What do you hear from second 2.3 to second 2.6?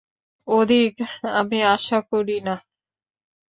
না।